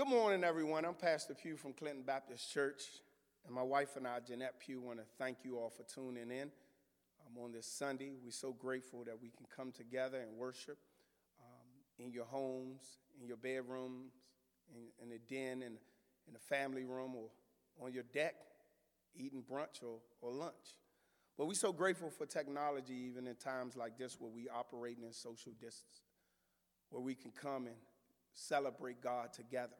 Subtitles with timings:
[0.00, 0.86] Good morning, everyone.
[0.86, 2.84] I'm Pastor Pugh from Clinton Baptist Church,
[3.44, 6.50] and my wife and I, Jeanette Pugh, want to thank you all for tuning in.
[7.20, 10.78] Um, on this Sunday, we're so grateful that we can come together and worship
[11.38, 11.66] um,
[12.02, 12.80] in your homes,
[13.20, 14.12] in your bedrooms,
[14.74, 15.76] in, in the den, in,
[16.26, 17.28] in the family room, or
[17.84, 18.36] on your deck,
[19.14, 20.78] eating brunch or, or lunch.
[21.36, 25.12] But we're so grateful for technology, even in times like this where we operate in
[25.12, 26.00] social distance,
[26.88, 27.76] where we can come and
[28.32, 29.74] celebrate God together.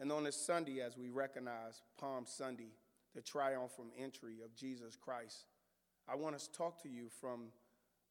[0.00, 2.72] And on this Sunday, as we recognize Palm Sunday,
[3.14, 5.46] the triumphal entry of Jesus Christ,
[6.08, 7.48] I want to talk to you from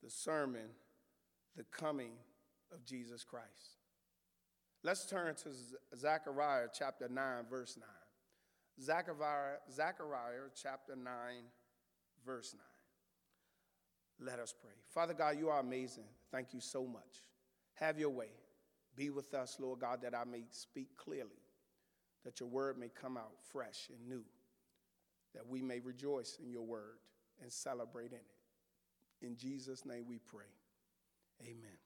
[0.04, 0.70] the sermon,
[1.56, 2.12] The Coming
[2.74, 3.78] of Jesus Christ.
[4.84, 5.50] Let's turn to
[5.98, 7.88] Zechariah chapter 9, verse 9.
[8.84, 11.12] Zechariah, Zechariah chapter 9,
[12.26, 12.54] verse
[14.20, 14.30] 9.
[14.30, 14.74] Let us pray.
[14.90, 16.06] Father God, you are amazing.
[16.32, 17.24] Thank you so much.
[17.76, 18.30] Have your way.
[18.96, 21.40] Be with us, Lord God, that I may speak clearly,
[22.26, 24.24] that your word may come out fresh and new,
[25.34, 26.98] that we may rejoice in your word
[27.42, 29.26] and celebrate in it.
[29.26, 30.46] In Jesus' name we pray.
[31.44, 31.78] Amen.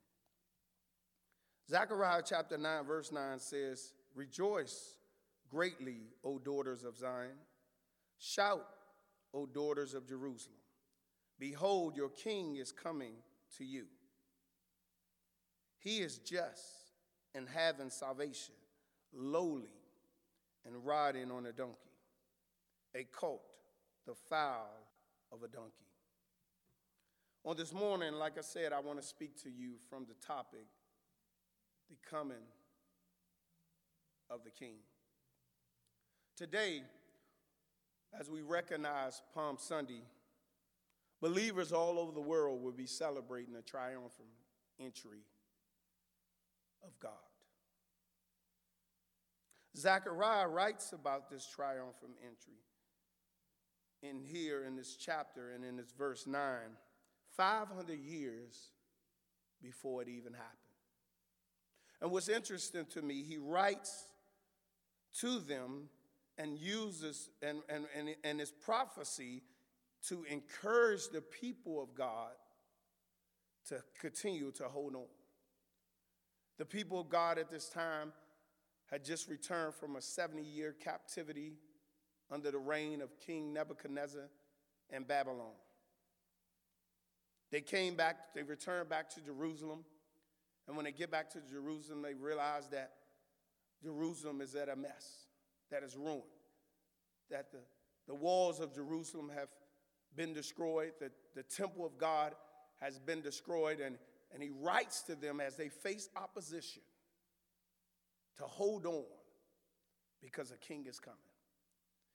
[1.69, 4.97] Zechariah chapter 9, verse 9 says, Rejoice
[5.49, 7.37] greatly, O daughters of Zion.
[8.17, 8.65] Shout,
[9.33, 10.55] O daughters of Jerusalem.
[11.39, 13.13] Behold, your king is coming
[13.57, 13.85] to you.
[15.79, 16.91] He is just
[17.33, 18.53] and having salvation,
[19.13, 19.80] lowly
[20.65, 21.77] and riding on a donkey,
[22.95, 23.41] a colt,
[24.05, 24.69] the foal
[25.31, 25.85] of a donkey.
[27.43, 30.67] On this morning, like I said, I want to speak to you from the topic,
[31.89, 32.37] the coming
[34.29, 34.75] of the king.
[36.37, 36.83] Today,
[38.19, 40.03] as we recognize Palm Sunday,
[41.19, 44.29] believers all over the world will be celebrating the triumphant
[44.79, 45.23] entry
[46.83, 47.30] of God.
[49.77, 52.59] Zechariah writes about this triumphant entry
[54.03, 56.41] in here in this chapter and in this verse 9,
[57.37, 58.71] 500 years
[59.61, 60.57] before it even happened.
[62.01, 64.05] And what's interesting to me, he writes
[65.19, 65.89] to them
[66.37, 69.43] and uses and, and, and, and his prophecy
[70.07, 72.31] to encourage the people of God
[73.67, 75.05] to continue to hold on.
[76.57, 78.11] The people of God at this time
[78.91, 81.53] had just returned from a 70 year captivity
[82.29, 84.29] under the reign of King Nebuchadnezzar
[84.89, 85.53] and Babylon.
[87.51, 89.83] They came back, they returned back to Jerusalem,
[90.67, 92.91] and when they get back to Jerusalem, they realize that
[93.83, 95.25] Jerusalem is at a mess,
[95.69, 96.23] that is ruined,
[97.29, 97.59] that the,
[98.07, 99.49] the walls of Jerusalem have
[100.15, 102.35] been destroyed, that the temple of God
[102.79, 103.97] has been destroyed, and,
[104.33, 106.83] and he writes to them as they face opposition
[108.41, 109.03] to hold on
[110.21, 111.19] because a king is coming.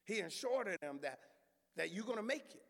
[0.04, 1.18] He assured them that,
[1.76, 2.62] that you're going to make it,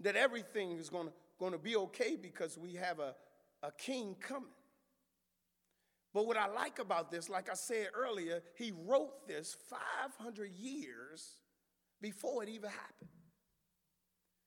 [0.00, 3.14] that everything is going to, going to be okay because we have a,
[3.62, 4.50] a king coming.
[6.12, 11.36] But what I like about this, like I said earlier, he wrote this 500 years
[12.02, 13.10] before it even happened.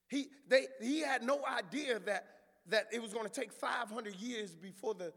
[0.08, 2.28] He, they, he had no idea that,
[2.68, 5.14] that it was going to take 500 years before the,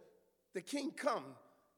[0.55, 1.25] the king come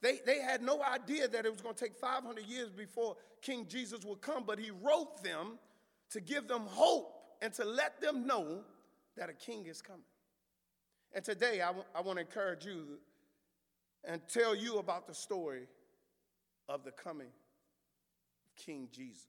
[0.00, 3.66] they, they had no idea that it was going to take 500 years before King
[3.68, 5.58] Jesus would come, but he wrote them
[6.10, 8.60] to give them hope and to let them know
[9.16, 10.02] that a king is coming.
[11.12, 12.98] And today, I, w- I want to encourage you
[14.04, 15.66] and tell you about the story
[16.68, 19.26] of the coming of King Jesus.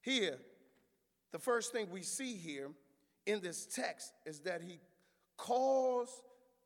[0.00, 0.38] Here,
[1.32, 2.70] the first thing we see here
[3.26, 4.80] in this text is that he
[5.36, 6.22] calls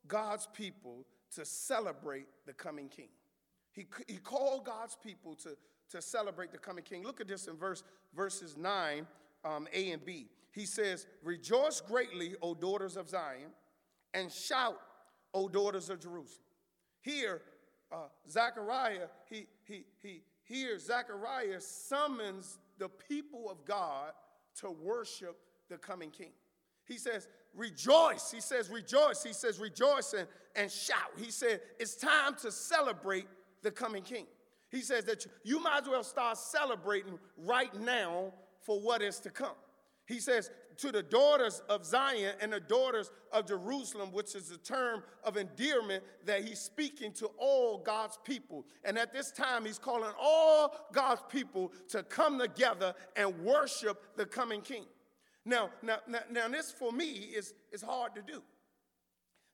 [0.06, 3.08] God's people to celebrate the coming king.
[3.72, 5.56] He, he called God's people to,
[5.90, 7.02] to celebrate the coming king.
[7.02, 7.82] Look at this in verse,
[8.14, 9.06] verses 9,
[9.44, 10.28] um, A and B.
[10.52, 13.50] He says, Rejoice greatly, O daughters of Zion,
[14.12, 14.80] and shout,
[15.32, 16.44] O daughters of Jerusalem.
[17.00, 17.42] Here,
[17.90, 24.12] uh, Zechariah, he, he, he, here, Zechariah summons the people of God
[24.60, 25.36] to worship
[25.68, 26.32] the coming king.
[26.86, 28.30] He says, rejoice.
[28.30, 29.22] He says, rejoice.
[29.22, 31.10] He says, rejoice and, and shout.
[31.18, 33.26] He said, it's time to celebrate
[33.62, 34.26] the coming king.
[34.70, 39.30] He says that you might as well start celebrating right now for what is to
[39.30, 39.54] come.
[40.06, 44.58] He says, to the daughters of Zion and the daughters of Jerusalem, which is a
[44.58, 48.64] term of endearment that he's speaking to all God's people.
[48.84, 54.26] And at this time, he's calling all God's people to come together and worship the
[54.26, 54.84] coming king.
[55.44, 58.42] Now, now, now, now this for me is, is hard to do.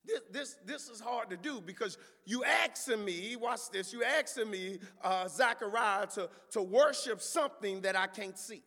[0.05, 4.51] This, this, this is hard to do because you asking me, watch this, you asking
[4.51, 8.63] me, uh, Zechariah, to, to worship something that I can't see.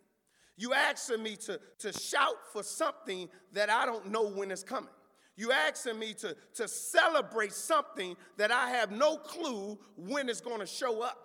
[0.58, 4.90] You asking me to, to shout for something that I don't know when it's coming.
[5.36, 10.60] You asking me to, to celebrate something that I have no clue when it's going
[10.60, 11.18] to show up.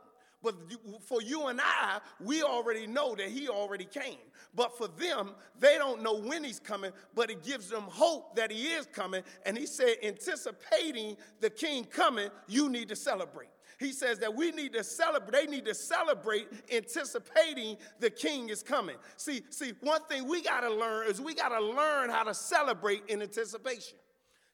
[0.42, 0.54] But
[1.02, 4.18] for you and I, we already know that he already came.
[4.54, 8.52] But for them, they don't know when he's coming, but it gives them hope that
[8.52, 9.22] he is coming.
[9.44, 13.48] And he said, anticipating the king coming, you need to celebrate.
[13.78, 18.62] He says that we need to celebrate, they need to celebrate anticipating the king is
[18.62, 18.96] coming.
[19.16, 23.22] See, see, one thing we gotta learn is we gotta learn how to celebrate in
[23.22, 23.98] anticipation.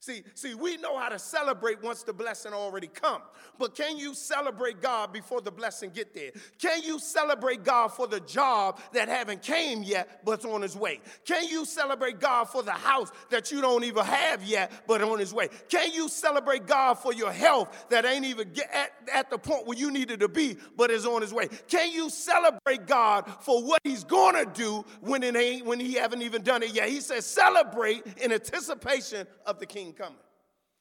[0.04, 3.22] See, see, we know how to celebrate once the blessing already come.
[3.58, 6.32] But can you celebrate God before the blessing get there?
[6.58, 11.00] Can you celebrate God for the job that haven't came yet but's on his way?
[11.24, 15.18] Can you celebrate God for the house that you don't even have yet but on
[15.18, 15.48] his way?
[15.70, 19.66] Can you celebrate God for your health that ain't even get at, at the point
[19.66, 21.48] where you needed to be but is on his way?
[21.66, 26.20] Can you celebrate God for what he's gonna do when it ain't when he haven't
[26.20, 26.90] even done it yet?
[26.90, 30.19] He says celebrate in anticipation of the king coming.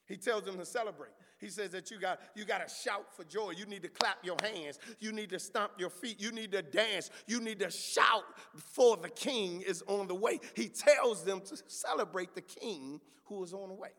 [0.06, 1.12] He tells them to celebrate.
[1.40, 3.52] He says that you got you got to shout for joy.
[3.56, 4.78] You need to clap your hands.
[4.98, 6.20] You need to stomp your feet.
[6.20, 7.10] You need to dance.
[7.26, 8.24] You need to shout
[8.54, 10.40] for the king is on the way.
[10.54, 13.90] He tells them to celebrate the king who is on the way.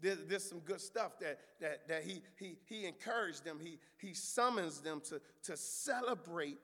[0.00, 3.58] There, there's some good stuff that, that, that he, he, he encouraged them.
[3.60, 6.58] He, he summons them to, to celebrate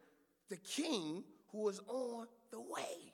[0.49, 3.13] the king who is on the way.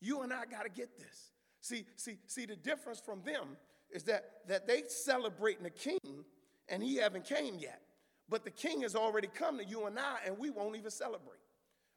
[0.00, 1.30] You and I got to get this.
[1.60, 3.56] See, see, see, the difference from them
[3.90, 6.24] is that, that they celebrating the king
[6.68, 7.80] and he haven't came yet.
[8.28, 11.40] But the king has already come to you and I, and we won't even celebrate.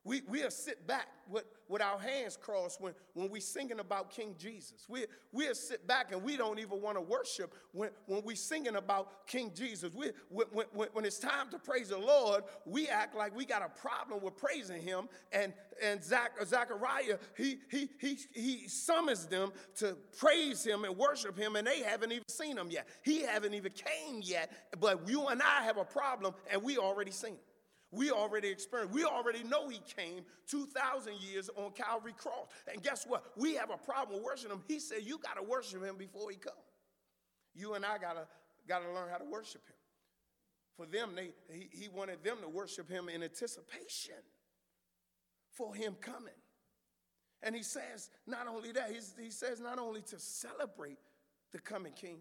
[0.05, 4.35] We, we'll sit back with, with our hands crossed when, when we're singing about King
[4.37, 4.85] Jesus.
[4.89, 8.75] We, we'll sit back and we don't even want to worship when, when we're singing
[8.75, 9.91] about King Jesus.
[9.93, 13.61] We, when, when, when it's time to praise the Lord, we act like we got
[13.61, 15.07] a problem with praising him.
[15.31, 21.37] And, and Zach, Zechariah, he, he, he, he summons them to praise him and worship
[21.37, 22.87] him, and they haven't even seen him yet.
[23.03, 24.51] He haven't even came yet,
[24.81, 27.39] but you and I have a problem, and we already seen him.
[27.93, 32.47] We already experienced, we already know he came 2,000 years on Calvary cross.
[32.71, 33.23] And guess what?
[33.37, 34.63] We have a problem worshiping him.
[34.67, 36.57] He said, You got to worship him before he comes.
[37.53, 38.27] You and I got to
[38.67, 39.75] got to learn how to worship him.
[40.75, 44.15] For them, they, he, he wanted them to worship him in anticipation
[45.51, 46.33] for him coming.
[47.43, 50.97] And he says, not only that, he says not only to celebrate
[51.51, 52.19] the coming king,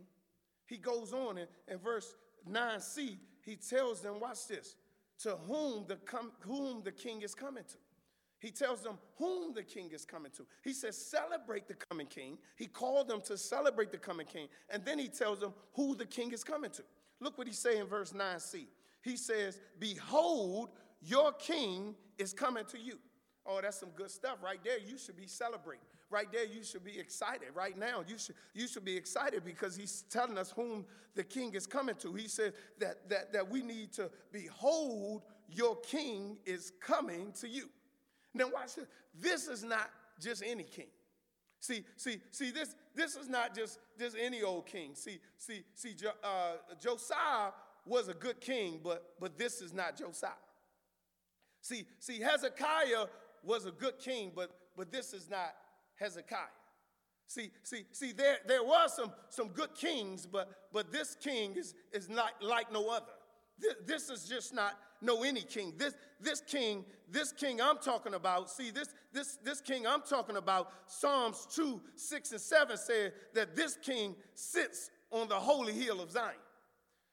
[0.66, 2.14] he goes on in, in verse
[2.50, 4.74] 9c, he tells them, watch this,
[5.22, 7.76] to whom the, com- whom the king is coming to.
[8.38, 10.44] He tells them whom the king is coming to.
[10.62, 12.38] He says, celebrate the coming king.
[12.56, 14.48] He called them to celebrate the coming king.
[14.68, 16.82] And then he tells them who the king is coming to.
[17.20, 18.66] Look what he say in verse 9c.
[19.02, 20.70] He says, Behold,
[21.00, 22.98] your king is coming to you.
[23.46, 24.78] Oh, that's some good stuff right there.
[24.78, 25.84] You should be celebrating.
[26.12, 27.48] Right there, you should be excited.
[27.54, 31.54] Right now, you should, you should be excited because he's telling us whom the king
[31.54, 32.12] is coming to.
[32.12, 37.70] He says that, that, that we need to behold, your king is coming to you.
[38.34, 38.86] Now, watch this.
[39.18, 39.88] This is not
[40.20, 40.88] just any king.
[41.60, 44.90] See, see, see, this, this is not just, just any old king.
[44.94, 47.52] See, see, see, uh, Josiah
[47.86, 50.30] was a good king, but, but this is not Josiah.
[51.62, 53.06] See, see, Hezekiah
[53.42, 55.54] was a good king, but, but this is not
[56.02, 56.38] Hezekiah.
[57.32, 61.74] See, see, see, there, there was some, some good kings, but, but this king is,
[61.90, 63.06] is not like no other.
[63.58, 65.72] This, this is just not no any king.
[65.78, 70.36] This, this king, this king I'm talking about, see, this, this, this king I'm talking
[70.36, 76.02] about, Psalms 2, 6, and 7 said that this king sits on the holy hill
[76.02, 76.34] of Zion.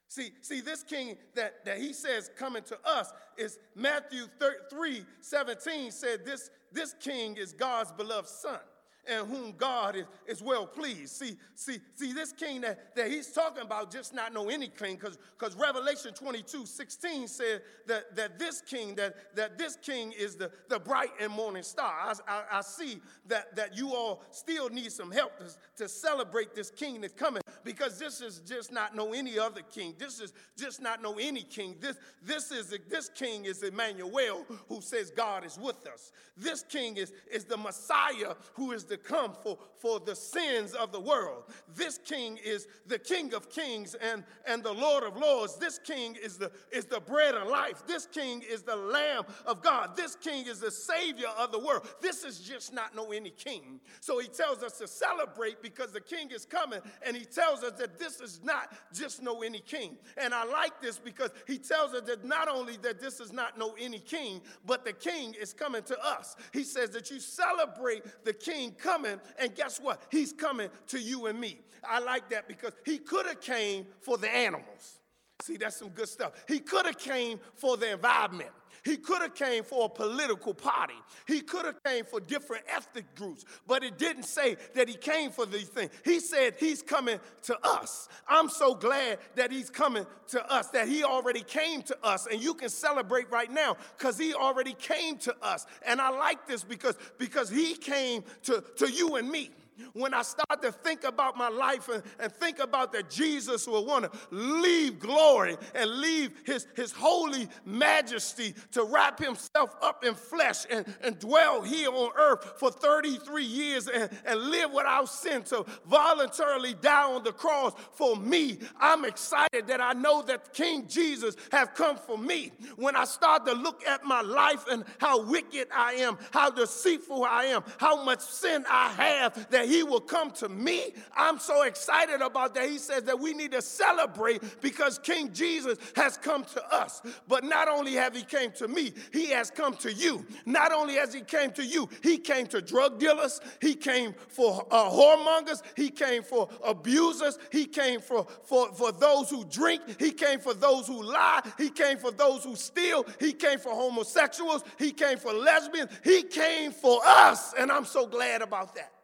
[0.10, 4.26] See, see, this king that, that he says coming to us is Matthew
[4.70, 8.60] 3 17 said this, this king is God's beloved son
[9.08, 11.16] and whom God is, is well pleased.
[11.16, 14.96] See, see, see, this king that, that he's talking about just not know any king,
[14.98, 20.52] because Revelation 22, 16 said that, that this king, that, that this king is the,
[20.68, 21.94] the bright and morning star.
[22.00, 25.46] I, I, I see that, that you all still need some help to,
[25.78, 29.94] to celebrate this king that's coming, because this is just not know any other king.
[29.98, 31.76] This is just not know any king.
[31.80, 36.12] This, this is this king is Emmanuel who says God is with us.
[36.38, 40.92] This king is, is the Messiah who is to come for, for the sins of
[40.92, 41.44] the world.
[41.76, 45.56] This king is the King of kings and, and the Lord of lords.
[45.56, 47.84] This king is the, is the bread of life.
[47.88, 49.96] This king is the Lamb of God.
[49.96, 51.88] This king is the Savior of the world.
[52.02, 53.80] This is just not no any king.
[54.02, 57.74] So he tells us to celebrate because the king is coming, and he tells us
[57.80, 59.98] that this is not just no any king.
[60.18, 63.58] And I like this because he tells us that not only that this is not
[63.58, 66.36] no any king, but the king is coming to us.
[66.54, 70.02] He says that you celebrate the king coming, and guess what?
[70.12, 71.60] He's coming to you and me.
[71.88, 75.00] I like that because he could have came for the animals.
[75.42, 76.34] See, that's some good stuff.
[76.48, 78.50] He could have came for the environment.
[78.84, 80.96] He could have came for a political party.
[81.28, 85.32] He could have came for different ethnic groups, but it didn't say that he came
[85.32, 85.92] for these things.
[86.04, 88.10] He said he's coming to us.
[88.28, 92.42] I'm so glad that he's coming to us, that he already came to us, and
[92.42, 95.66] you can celebrate right now because he already came to us.
[95.86, 99.52] And I like this because, because he came to, to you and me
[99.94, 103.86] when I start to think about my life and, and think about that Jesus will
[103.86, 110.14] want to leave glory and leave his, his holy majesty to wrap himself up in
[110.16, 115.44] flesh and, and dwell here on earth for 33 years and, and live without sin
[115.44, 118.60] to voluntarily die on the cross for me.
[118.80, 122.52] I'm excited that I know that King Jesus have come for me.
[122.76, 127.24] When I start to look at my life and how wicked I am, how deceitful
[127.24, 130.94] I am, how much sin I have, that he will come to me.
[131.16, 132.70] I'm so excited about that.
[132.70, 137.02] He says that we need to celebrate because King Jesus has come to us.
[137.28, 140.26] But not only have he came to me, he has come to you.
[140.46, 144.66] Not only has he came to you, he came to drug dealers, he came for
[144.72, 150.12] uh, whoremongers, he came for abusers, he came for, for, for those who drink, he
[150.12, 154.64] came for those who lie, he came for those who steal, he came for homosexuals,
[154.78, 157.54] he came for lesbians, he came for us.
[157.58, 158.99] And I'm so glad about that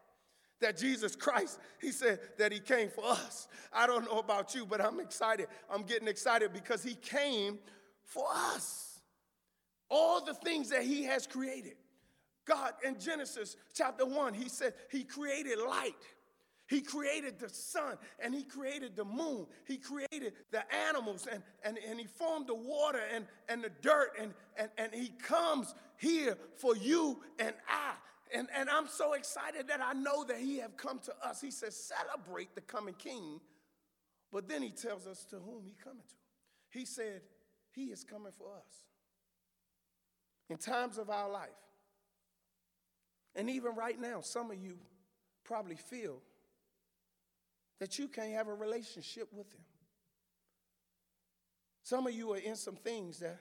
[0.61, 3.47] that Jesus Christ, he said that he came for us.
[3.73, 5.47] I don't know about you, but I'm excited.
[5.69, 7.59] I'm getting excited because he came
[8.03, 9.01] for us.
[9.89, 11.75] All the things that he has created.
[12.45, 15.93] God in Genesis chapter 1, he said he created light.
[16.67, 19.45] He created the sun and he created the moon.
[19.67, 24.13] He created the animals and, and, and he formed the water and, and the dirt.
[24.19, 27.93] And, and, and he comes here for you and I.
[28.33, 31.41] And, and I'm so excited that I know that he have come to us.
[31.41, 33.39] He says, celebrate the coming king.
[34.31, 36.15] But then he tells us to whom he coming to.
[36.77, 37.21] He said,
[37.71, 38.85] he is coming for us.
[40.49, 41.49] In times of our life.
[43.35, 44.77] And even right now, some of you
[45.43, 46.17] probably feel
[47.79, 49.61] that you can't have a relationship with him.
[51.83, 53.39] Some of you are in some things that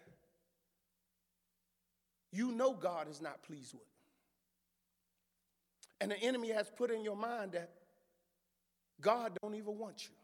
[2.30, 3.82] you know God is not pleased with.
[6.04, 7.70] And the enemy has put in your mind that
[9.00, 10.14] God don't even want you.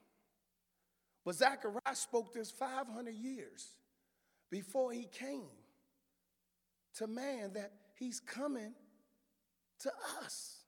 [1.25, 3.67] But Zechariah spoke this 500 years
[4.51, 5.49] before he came
[6.97, 8.75] to man that he's coming
[9.79, 9.91] to
[10.23, 10.59] us.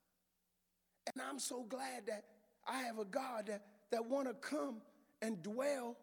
[1.15, 2.25] And I'm so glad that
[2.67, 4.77] I have a God that, that want to come
[5.21, 5.95] and dwell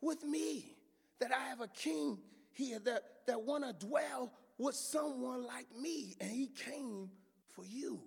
[0.00, 0.78] with me.
[1.20, 2.16] That I have a king
[2.52, 6.16] here that, that want to dwell with someone like me.
[6.22, 7.10] And he came
[7.54, 8.00] for you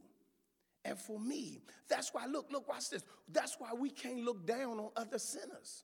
[0.89, 1.61] and for me.
[1.87, 3.03] That's why, look, look, watch this.
[3.31, 5.83] That's why we can't look down on other sinners.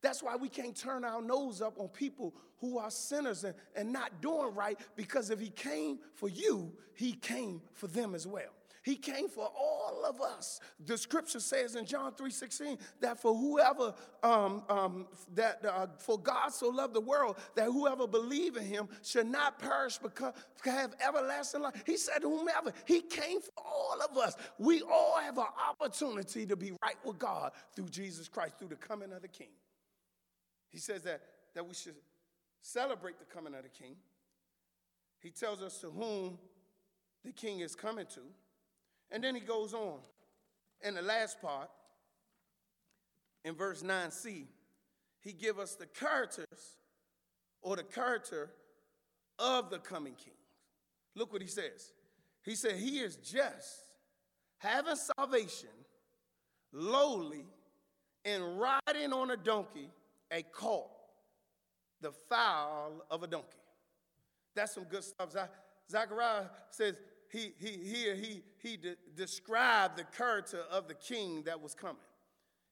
[0.00, 3.92] That's why we can't turn our nose up on people who are sinners and, and
[3.92, 8.52] not doing right because if he came for you, he came for them as well.
[8.84, 10.60] He came for all of us.
[10.84, 16.50] The scripture says in John 3:16 that for whoever um, um, that uh, for God
[16.50, 20.12] so loved the world that whoever believe in him should not perish but
[20.66, 21.82] have everlasting life.
[21.86, 24.36] He said to whomever he came for all of us.
[24.58, 28.76] We all have an opportunity to be right with God through Jesus Christ through the
[28.76, 29.52] coming of the King.
[30.68, 31.22] He says that
[31.54, 31.96] that we should
[32.60, 33.96] celebrate the coming of the King.
[35.20, 36.36] He tells us to whom
[37.24, 38.20] the King is coming to.
[39.14, 40.00] And then he goes on.
[40.82, 41.70] In the last part,
[43.44, 44.46] in verse 9c,
[45.20, 46.78] he give us the characters
[47.62, 48.50] or the character
[49.38, 50.34] of the coming king.
[51.14, 51.92] Look what he says.
[52.42, 53.84] He said, He is just,
[54.58, 55.70] having salvation,
[56.72, 57.46] lowly,
[58.24, 59.90] and riding on a donkey,
[60.32, 60.90] a colt,
[62.00, 63.46] the fowl of a donkey.
[64.56, 65.34] That's some good stuff.
[65.88, 66.96] Zechariah says
[67.30, 71.96] he, he, here he, he de- described the character of the king that was coming.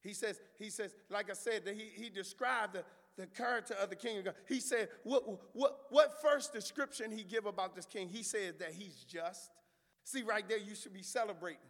[0.03, 2.85] He says, he says, like I said, that he, he described the,
[3.17, 4.35] the character of the king of God.
[4.49, 5.23] He said, what,
[5.55, 8.09] what, what first description he give about this king?
[8.09, 9.51] He said that he's just.
[10.05, 11.61] See, right there, you should be celebrating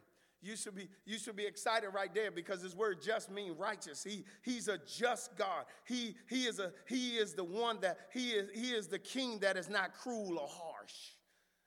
[0.41, 4.03] You should be, you should be excited right there because his word just means righteous.
[4.03, 5.67] He, he's a just God.
[5.87, 9.39] He, he, is a, he is the one that, he is, he is the king
[9.41, 11.13] that is not cruel or harsh.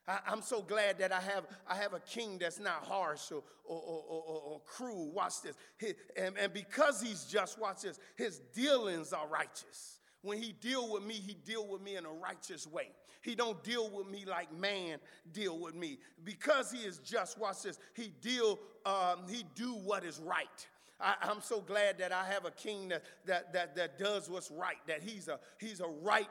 [0.08, 3.42] I, am so glad that I have, I have a king that's not harsh or,
[3.64, 5.10] or, or, or, or cruel.
[5.10, 5.56] Watch this.
[5.78, 9.98] He, and, and because he's just, watch this, his dealings are righteous.
[10.22, 12.90] When he deal with me, he deal with me in a righteous way.
[13.22, 14.98] He don't deal with me like man
[15.32, 15.98] deal with me.
[16.22, 20.66] Because he is just, watch this, he deal, um, he do what is right.
[21.00, 24.50] I, am so glad that I have a king that, that, that, that does what's
[24.50, 26.28] right, that he's a, he's a right,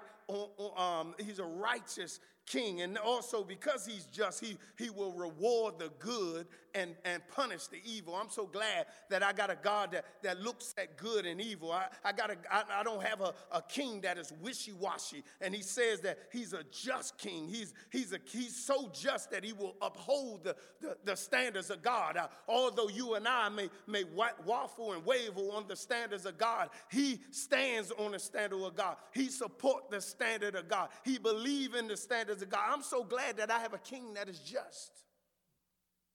[0.77, 2.81] um, he's a righteous king.
[2.81, 7.79] And also because he's just, he, he will reward the good and, and punish the
[7.83, 8.15] evil.
[8.15, 11.71] I'm so glad that I got a God that, that looks at good and evil.
[11.71, 15.23] I, I, got a, I, I don't have a, a king that is wishy-washy.
[15.41, 17.47] And he says that he's a just king.
[17.47, 21.81] He's, he's, a, he's so just that he will uphold the, the, the standards of
[21.81, 22.17] God.
[22.17, 24.03] Uh, although you and I may, may
[24.45, 28.97] waffle and waver on the standards of God, he stands on the standard of God.
[29.13, 30.89] He support the standard of God.
[31.03, 32.63] He believe in the standards of God.
[32.67, 34.91] I'm so glad that I have a king that is just.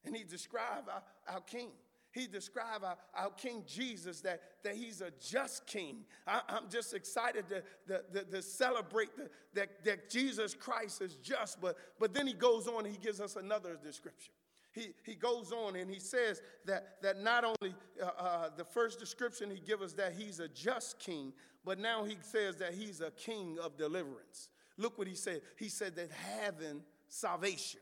[0.04, 1.02] And he described our,
[1.32, 1.70] our king.
[2.12, 5.98] He described our, our, King Jesus, that, that he's a just king.
[6.26, 11.14] I, am just excited to, to, to, to celebrate the, that, that Jesus Christ is
[11.16, 11.60] just.
[11.60, 14.32] But, but then he goes on and he gives us another description.
[14.72, 18.98] He, he goes on and he says that, that not only uh, uh, the first
[18.98, 21.32] description he gives us that he's a just king,
[21.64, 24.48] but now he says that he's a king of deliverance.
[24.78, 25.42] Look what he said.
[25.58, 27.80] He said that having salvation.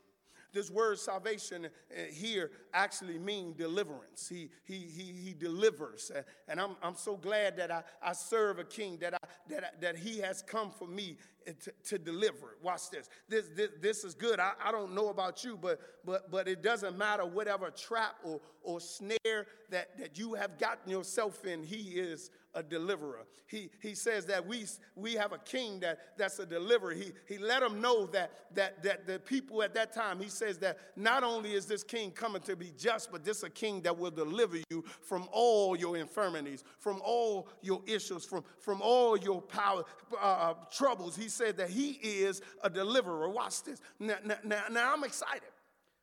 [0.53, 4.29] This word salvation uh, here actually means deliverance.
[4.29, 6.11] He, he, he, he delivers.
[6.49, 9.19] And I'm, I'm so glad that I, I serve a king, that, I,
[9.51, 12.57] that, I, that he has come for me uh, to, to deliver.
[12.63, 13.09] Watch this.
[13.29, 14.41] This, this, this is good.
[14.41, 18.41] I, I don't know about you, but, but, but it doesn't matter whatever trap or,
[18.63, 23.27] or snare that, that you have gotten yourself in, he is a deliverer.
[23.47, 26.93] He, he says that we, we have a king that, that's a deliverer.
[26.93, 30.59] He, he let them know that, that, that the people at that time, he says
[30.59, 33.81] that not only is this king coming to be just, but this is a king
[33.83, 39.17] that will deliver you from all your infirmities, from all your issues, from, from all
[39.17, 39.85] your power,
[40.21, 41.17] uh, troubles.
[41.17, 43.29] He said that he is a deliverer.
[43.29, 43.81] Watch this.
[43.99, 45.49] Now, now, now I'm excited.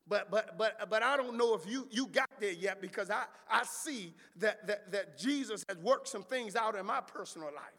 [0.07, 3.23] But, but, but, but I don't know if you, you got there yet because I,
[3.49, 7.73] I see that, that, that Jesus has worked some things out in my personal life.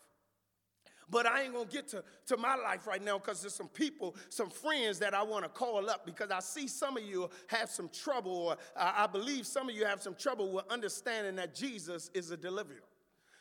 [1.09, 4.17] But I ain't gonna get to, to my life right now because there's some people,
[4.29, 7.89] some friends that I wanna call up because I see some of you have some
[7.89, 12.33] trouble, or I believe some of you have some trouble with understanding that Jesus is
[12.33, 12.83] a deliverer.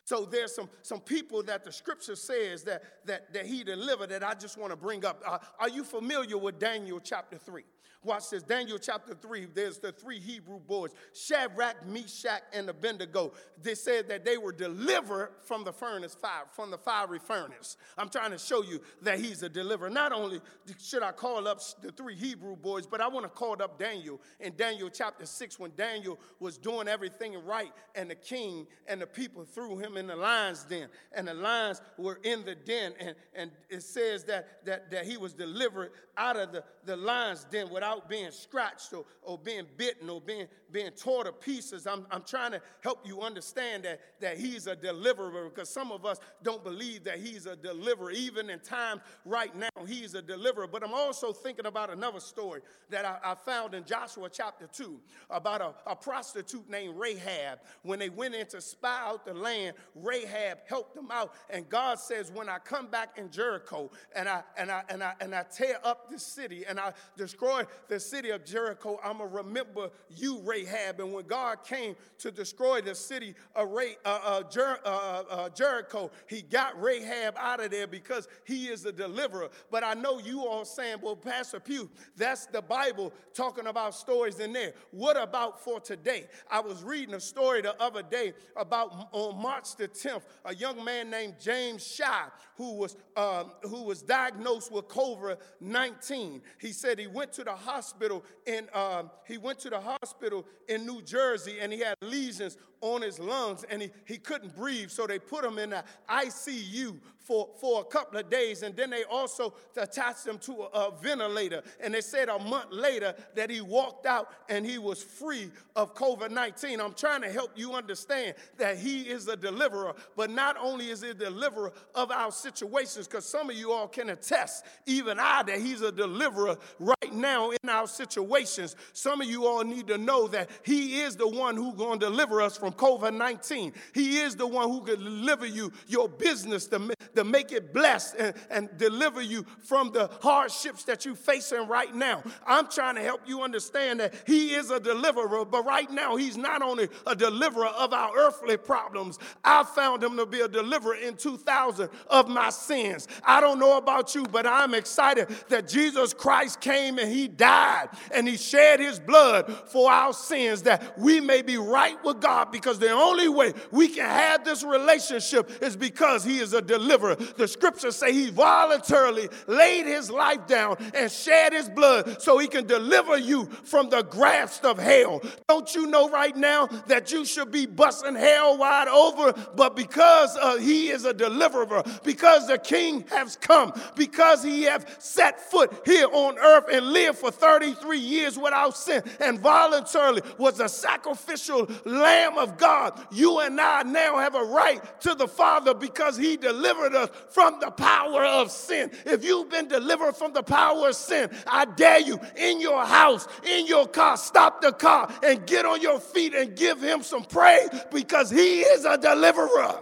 [0.03, 4.23] So there's some, some people that the scripture says that, that, that he delivered that
[4.23, 5.23] I just wanna bring up.
[5.25, 7.63] Uh, are you familiar with Daniel chapter 3?
[8.05, 8.43] Watch this.
[8.43, 13.33] Daniel chapter 3, there's the three Hebrew boys, Shadrach, Meshach, and Abednego.
[13.61, 17.77] They said that they were delivered from the furnace fire, from the fiery furnace.
[17.97, 19.89] I'm trying to show you that he's a deliverer.
[19.89, 20.39] Not only
[20.79, 24.21] should I call up the three Hebrew boys, but I want to call up Daniel
[24.39, 29.07] in Daniel chapter 6 when Daniel was doing everything right and the king and the
[29.07, 30.89] people threw him in the lion's den.
[31.11, 32.93] And the lions were in the den.
[32.99, 37.45] And, and it says that, that, that he was delivered out of the, the lion's
[37.45, 41.85] den without being scratched or, or being bitten or being, being torn to pieces.
[41.85, 46.05] I'm, I'm trying to help you understand that, that he's a deliverer because some of
[46.05, 48.11] us don't believe that he's a deliverer.
[48.11, 50.67] Even in times right now, he's a deliverer.
[50.67, 54.99] But I'm also thinking about another story that I, I found in Joshua chapter 2
[55.29, 57.59] about a, a prostitute named Rahab.
[57.83, 61.33] When they went in to spy out the land, Rahab helped them out.
[61.49, 65.13] And God says, when I come back in Jericho and I, and I, and I,
[65.19, 69.35] and I tear up the city and I destroy the city of Jericho, I'm to
[69.35, 70.99] remember you, Rahab.
[70.99, 75.49] And when God came to destroy the city of Ray, uh, uh, Jer- uh, uh,
[75.49, 79.49] Jericho, he got Rahab out of there because he is a deliverer.
[79.83, 84.53] I know you all saying, well, Pastor Pugh, that's the Bible talking about stories in
[84.53, 84.73] there.
[84.91, 86.27] What about for today?
[86.49, 90.83] I was reading a story the other day about on March the 10th, a young
[90.83, 92.25] man named James Shy
[92.57, 96.41] who was, um, who was diagnosed with COVID 19.
[96.59, 100.85] He said he went to the hospital in, um, he went to the hospital in
[100.85, 104.89] New Jersey and he had lesions on his lungs and he, he couldn't breathe.
[104.89, 108.91] So they put him in the ICU for, for a couple of days, and then
[108.91, 111.63] they also attached him to a, a ventilator.
[111.81, 115.95] And they said a month later that he walked out and he was free of
[115.95, 116.79] COVID 19.
[116.79, 121.01] I'm trying to help you understand that he is a deliverer, but not only is
[121.01, 125.43] he a deliverer of our situations, because some of you all can attest, even I,
[125.43, 128.75] that he's a deliverer right now in our situations.
[128.93, 132.05] Some of you all need to know that he is the one who's going to
[132.05, 133.73] deliver us from COVID 19.
[133.93, 138.15] He is the one who can deliver you your business to, to make it blessed
[138.17, 142.23] and, and deliver you from the hardships that you're facing right now.
[142.45, 146.37] I'm trying to help you understand that He is a deliverer, but right now He's
[146.37, 150.95] not only a deliverer of our earthly problems, I found Him to be a deliverer
[150.95, 153.07] in 2000 of my sins.
[153.23, 157.89] I don't know about you, but I'm excited that Jesus Christ came and He died
[158.13, 162.51] and He shed His blood for our sins that we may be right with God
[162.51, 167.15] because the only way we can have this relationship is because He is a deliverer.
[167.15, 172.47] The scriptures say He voluntarily laid His life down and shed His blood so He
[172.47, 175.21] can deliver you from the grasp of hell.
[175.47, 180.37] Don't you know right now that you should be busting hell wide over, but because
[180.37, 185.71] uh, He is a deliverer, because the King has come, because He has set foot
[185.85, 191.69] here on earth and lived for 33 years without sin and voluntarily was a sacrificial
[191.85, 196.37] Lamb of God, you and I now have a right to the Father because He
[196.37, 198.91] delivered us from the power of sin.
[199.05, 203.27] If you've been delivered from the power of sin, I dare you in your house,
[203.43, 207.23] in your car, stop the car and get on your feet and give Him some
[207.23, 209.81] praise because He is a deliverer.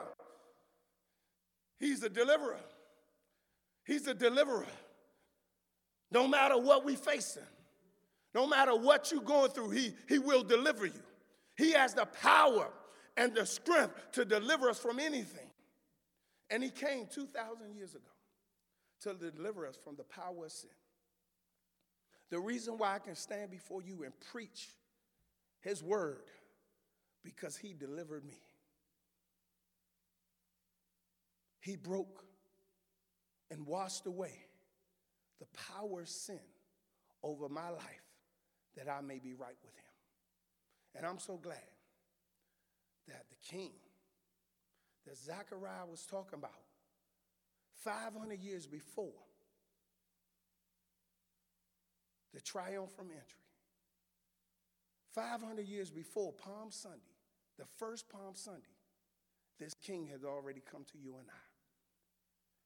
[1.80, 2.60] He's a deliverer.
[3.86, 4.66] He's a deliverer.
[6.12, 7.44] No matter what we're facing,
[8.34, 11.02] no matter what you're going through, he, he will deliver you.
[11.56, 12.70] He has the power
[13.18, 15.48] and the strength to deliver us from anything.
[16.50, 18.02] And He came 2,000 years ago
[19.04, 20.70] to deliver us from the power of sin.
[22.30, 24.70] The reason why I can stand before you and preach
[25.62, 26.24] His word,
[27.24, 28.40] because He delivered me.
[31.60, 32.24] He broke
[33.52, 34.34] and washed away
[35.40, 36.40] the power of sin
[37.22, 38.08] over my life
[38.76, 39.84] that I may be right with Him.
[40.96, 41.58] And I'm so glad
[43.08, 43.72] that the king
[45.06, 46.52] that Zechariah was talking about
[47.84, 49.12] 500 years before
[52.34, 53.44] the triumphant entry,
[55.14, 56.98] 500 years before Palm Sunday,
[57.60, 58.62] the first Palm Sunday,
[59.60, 61.46] this king has already come to you and I.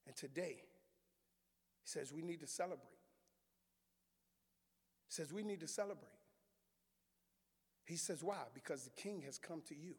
[0.06, 0.56] And today,
[1.82, 2.78] he says we need to celebrate.
[5.08, 6.08] He says we need to celebrate.
[7.84, 8.36] He says, Why?
[8.54, 9.94] Because the king has come to you.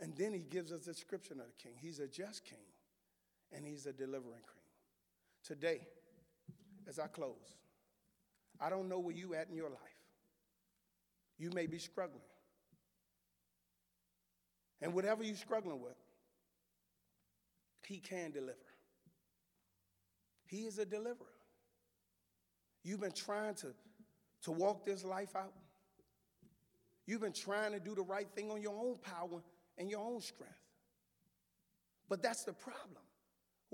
[0.00, 1.72] And then he gives us the description of the king.
[1.80, 2.58] He's a just king
[3.52, 4.62] and he's a delivering king.
[5.44, 5.80] Today,
[6.88, 7.56] as I close,
[8.60, 9.78] I don't know where you at in your life.
[11.38, 12.20] You may be struggling.
[14.80, 15.96] And whatever you're struggling with,
[17.86, 18.54] he can deliver.
[20.46, 21.26] He is a deliverer.
[22.82, 23.68] You've been trying to
[24.44, 25.52] to walk this life out.
[27.06, 29.42] You've been trying to do the right thing on your own power
[29.78, 30.54] and your own strength.
[32.08, 33.02] But that's the problem.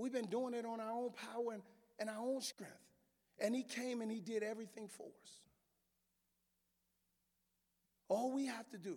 [0.00, 1.62] We've been doing it on our own power and,
[1.98, 2.74] and our own strength.
[3.38, 5.32] And He came and He did everything for us.
[8.08, 8.96] All we have to do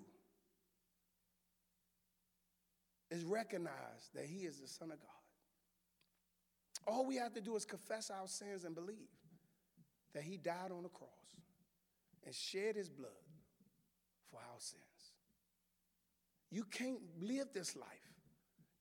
[3.12, 5.10] is recognize that He is the Son of God.
[6.88, 8.98] All we have to do is confess our sins and believe
[10.14, 11.10] that He died on the cross
[12.26, 13.12] and shed his blood
[14.32, 14.82] for our sins.
[16.50, 17.88] You can't live this life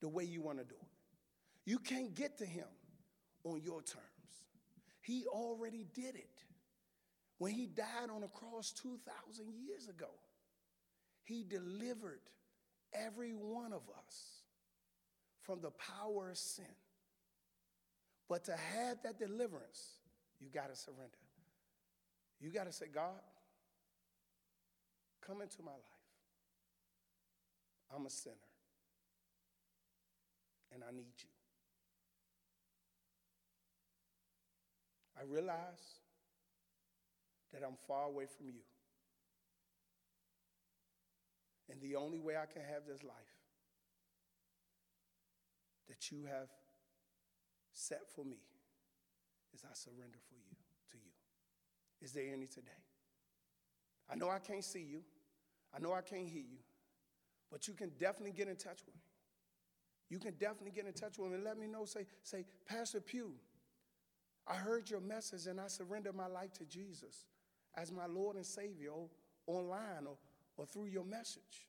[0.01, 0.92] the way you want to do it.
[1.65, 2.67] You can't get to him
[3.43, 4.01] on your terms.
[5.01, 6.43] He already did it.
[7.37, 10.09] When he died on a cross 2,000 years ago,
[11.23, 12.21] he delivered
[12.93, 14.41] every one of us
[15.41, 16.65] from the power of sin.
[18.29, 19.99] But to have that deliverance,
[20.39, 21.17] you got to surrender.
[22.39, 23.19] You got to say, God,
[25.25, 25.79] Come into my life.
[27.95, 28.35] I'm a sinner.
[30.73, 31.32] And I need you.
[35.23, 36.01] I realize
[37.53, 38.61] that I'm far away from you.
[41.71, 43.13] And the only way I can have this life
[45.87, 46.49] that you have
[47.71, 48.39] set for me
[49.53, 50.55] is I surrender for you
[50.91, 51.11] to you.
[52.01, 52.71] Is there any today?
[54.11, 55.03] I know I can't see you.
[55.73, 56.59] I know I can't hear you,
[57.51, 59.01] but you can definitely get in touch with me.
[60.09, 61.85] you can definitely get in touch with me and let me know.
[61.85, 63.33] Say, say, Pastor Pugh,
[64.47, 67.25] I heard your message and I surrendered my life to Jesus
[67.75, 68.91] as my Lord and Savior
[69.47, 70.17] online or,
[70.57, 71.67] or through your message.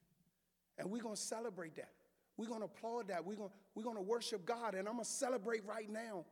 [0.79, 1.91] And we're going to celebrate that.
[2.37, 3.25] We're going to applaud that.
[3.25, 4.75] We're going, we're to worship God.
[4.75, 6.25] And I'm going to celebrate right now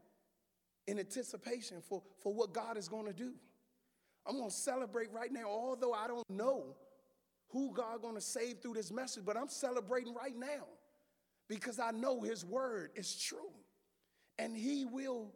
[0.87, 3.35] in anticipation for, for what God is going to do.
[4.27, 6.77] I'm going to celebrate right now, although I don't know
[7.51, 10.65] who God going to save through this message, but I'm celebrating right now
[11.49, 13.51] because I know his word is true
[14.39, 15.33] and he will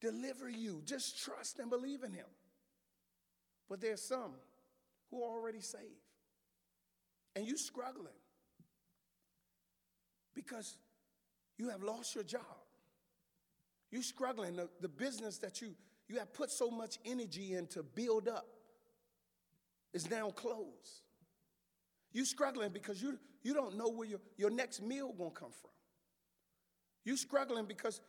[0.00, 0.82] deliver you.
[0.84, 2.26] Just trust and believe in him.
[3.68, 4.32] But there's some
[5.10, 5.84] who are already saved
[7.36, 8.06] and you're struggling
[10.34, 10.76] because
[11.58, 12.42] you have lost your job.
[13.90, 14.56] You're struggling.
[14.56, 15.74] The, the business that you,
[16.08, 18.46] you have put so much energy in to build up
[19.92, 21.02] is now closed.
[22.12, 25.70] You're struggling because you, you don't know where your, your next meal gonna come from.
[27.04, 28.00] You're struggling because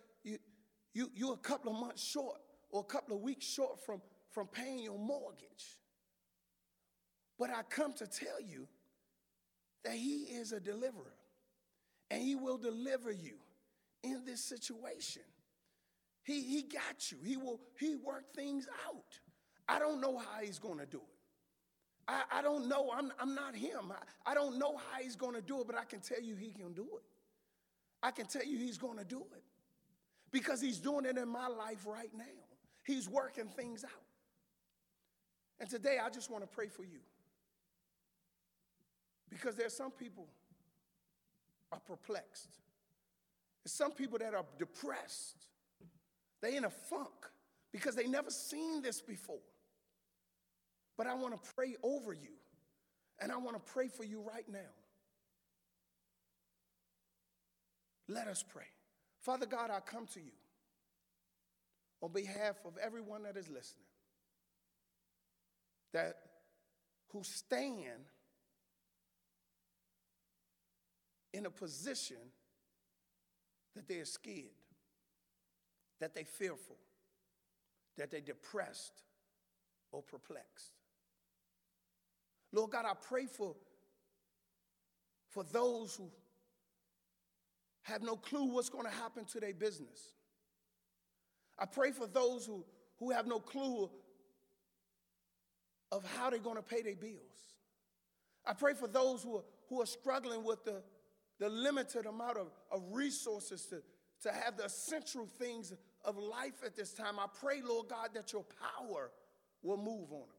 [0.94, 4.02] you, you, you're a couple of months short or a couple of weeks short from,
[4.32, 5.78] from paying your mortgage.
[7.38, 8.68] But I come to tell you
[9.84, 11.16] that He is a deliverer
[12.10, 13.38] and He will deliver you
[14.04, 15.24] in this situation.
[16.24, 17.18] He, he got you.
[17.24, 19.20] He will he work things out.
[19.68, 21.18] I don't know how he's to do it.
[22.08, 22.92] I, I don't know.
[22.96, 23.92] I'm, I'm not him.
[23.92, 26.52] I, I don't know how he's to do it, but I can tell you he
[26.52, 27.04] can do it.
[28.04, 29.44] I can tell you he's to do it
[30.32, 32.24] because he's doing it in my life right now.
[32.84, 33.89] He's working things out.
[35.60, 37.00] And today I just want to pray for you
[39.30, 40.28] because there's some people
[41.72, 42.58] are perplexed.
[43.63, 45.46] There's some people that are depressed.
[46.41, 47.10] They in a funk
[47.72, 49.38] because they never seen this before.
[50.98, 52.34] But I want to pray over you.
[53.20, 54.60] And I want to pray for you right now.
[58.08, 58.65] Let us pray.
[59.22, 60.32] Father God, I come to you
[62.02, 63.86] on behalf of everyone that is listening
[65.94, 66.16] that
[67.12, 68.06] who stand
[71.34, 72.18] in a position
[73.76, 74.48] that they are scared,
[76.00, 76.78] that they fearful,
[77.98, 79.04] that they depressed
[79.92, 80.74] or perplexed.
[82.54, 83.56] Lord God, I pray for,
[85.30, 86.10] for those who
[87.84, 90.13] have no clue what's going to happen to their business.
[91.58, 92.65] I pray for those who,
[93.00, 93.89] who have no clue
[95.91, 97.56] of how they're going to pay their bills.
[98.46, 100.82] I pray for those who are, who are struggling with the,
[101.39, 103.82] the limited amount of, of resources to,
[104.24, 105.74] to have the essential things
[106.06, 107.20] of life at this time.
[107.20, 108.46] I pray, Lord God, that your
[108.78, 109.12] power
[109.62, 110.38] will move on them.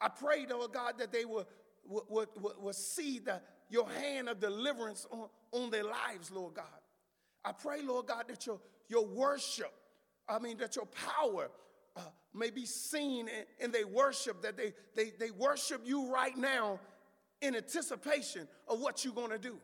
[0.00, 1.46] I pray, Lord God, that they will,
[1.86, 6.64] will, will, will see the, your hand of deliverance on, on their lives, Lord God.
[7.44, 9.72] I pray, Lord God, that your, your worship,
[10.28, 11.50] I mean, that your power
[11.96, 12.00] uh,
[12.32, 16.80] may be seen in, in their worship, that they, they, they worship you right now
[17.40, 19.58] in anticipation of what you're going to do.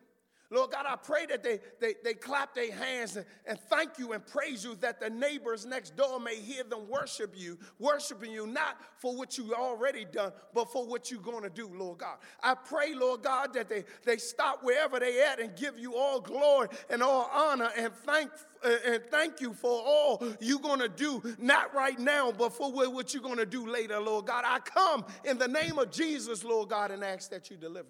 [0.52, 4.12] Lord God, I pray that they, they, they clap their hands and, and thank you
[4.12, 8.48] and praise you that the neighbors next door may hear them worship you, worshiping you
[8.48, 12.16] not for what you already done, but for what you're going to do, Lord God.
[12.42, 16.20] I pray, Lord God, that they, they stop wherever they at and give you all
[16.20, 18.30] glory and all honor and thank
[18.62, 23.14] and thank you for all you're going to do, not right now, but for what
[23.14, 24.44] you're going to do later, Lord God.
[24.46, 27.88] I come in the name of Jesus, Lord God, and ask that you deliver.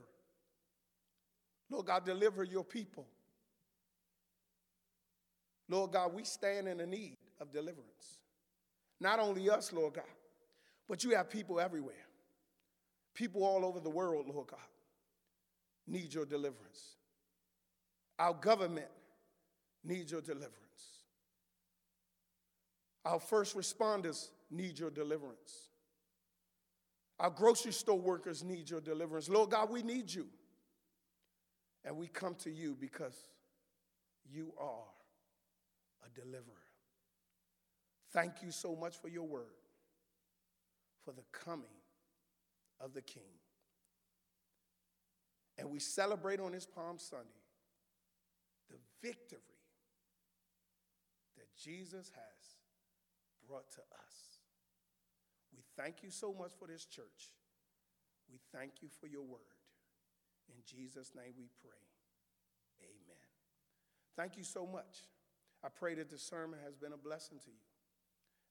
[1.71, 3.07] Lord God, deliver your people.
[5.69, 8.19] Lord God, we stand in the need of deliverance.
[9.01, 10.05] Not only us, Lord God,
[10.89, 11.95] but you have people everywhere.
[13.15, 14.59] People all over the world, Lord God,
[15.87, 16.97] need your deliverance.
[18.19, 18.89] Our government
[19.85, 20.55] needs your deliverance.
[23.05, 25.69] Our first responders need your deliverance.
[27.19, 29.29] Our grocery store workers need your deliverance.
[29.29, 30.27] Lord God, we need you.
[31.85, 33.15] And we come to you because
[34.31, 34.87] you are
[36.05, 36.45] a deliverer.
[38.13, 39.45] Thank you so much for your word,
[41.05, 41.65] for the coming
[42.81, 43.23] of the King.
[45.59, 47.27] And we celebrate on this Palm Sunday
[48.71, 49.39] the victory
[51.37, 52.57] that Jesus has
[53.47, 54.39] brought to us.
[55.55, 57.33] We thank you so much for this church.
[58.31, 59.60] We thank you for your word.
[60.51, 61.81] In Jesus' name we pray.
[62.83, 63.27] Amen.
[64.17, 65.07] Thank you so much.
[65.63, 67.65] I pray that the sermon has been a blessing to you.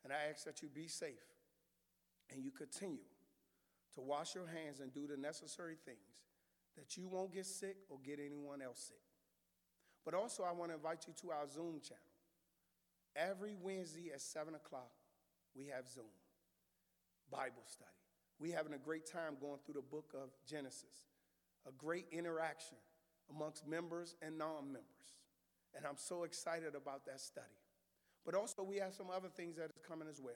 [0.04, 1.28] And I ask that you be safe
[2.32, 3.10] and you continue
[3.96, 5.98] to wash your hands and do the necessary things
[6.78, 9.02] that you won't get sick or get anyone else sick.
[10.06, 12.04] But also, I want to invite you to our Zoom channel.
[13.16, 14.92] Every Wednesday at 7 o'clock,
[15.56, 16.06] we have Zoom,
[17.30, 17.90] Bible study.
[18.40, 21.09] We're having a great time going through the book of Genesis,
[21.67, 22.78] a great interaction
[23.30, 24.84] amongst members and non members.
[25.76, 27.45] And I'm so excited about that study.
[28.26, 30.34] But also, we have some other things that is coming as well.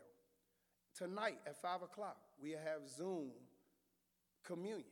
[0.95, 3.31] Tonight at 5 o'clock, we have Zoom
[4.45, 4.86] communion.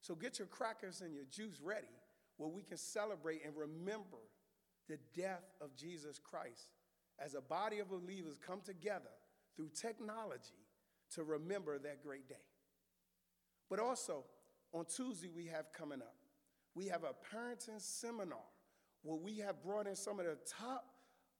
[0.00, 1.86] So get your crackers and your juice ready
[2.36, 4.18] where we can celebrate and remember
[4.88, 6.68] the death of Jesus Christ
[7.18, 9.10] as a body of believers come together
[9.56, 10.66] through technology
[11.14, 12.34] to remember that great day.
[13.68, 14.24] But also,
[14.72, 16.16] on Tuesday, we have coming up,
[16.74, 18.38] we have a parenting seminar
[19.02, 20.84] where we have brought in some of the top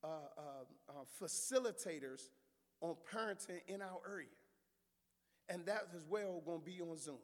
[0.03, 0.41] uh, uh,
[0.89, 2.31] uh, facilitators
[2.81, 4.29] on parenting in our area.
[5.49, 7.19] And that as well going to be on Zoom.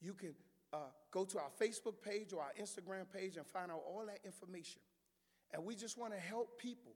[0.00, 0.34] You can
[0.72, 4.20] uh, go to our Facebook page or our Instagram page and find out all that
[4.24, 4.80] information.
[5.52, 6.92] And we just want to help people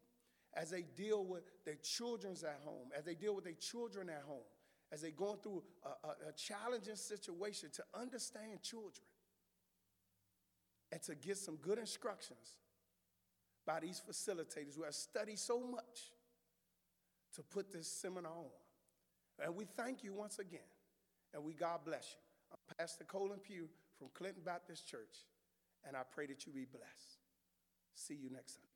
[0.55, 4.23] as they deal with their children's at home, as they deal with their children at
[4.27, 4.45] home,
[4.93, 9.07] as they're going through a, a, a challenging situation to understand children
[10.93, 12.57] and to get some good instructions
[13.67, 16.13] by these facilitators who have studied so much
[17.35, 19.45] to put this seminar on.
[19.45, 20.61] And we thank you once again,
[21.33, 22.21] and we God bless you.
[22.53, 25.25] I'm Pastor Colin Pugh from Clinton Baptist Church,
[25.87, 27.19] and I pray that you be blessed.
[27.95, 28.72] See you next Sunday.